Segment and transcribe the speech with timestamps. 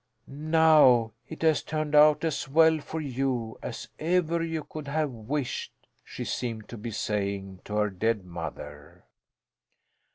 [0.25, 5.73] "Now it has turned out as well for you as ever you could have wished,"
[6.03, 9.05] she seemed to be saying to her dead mother.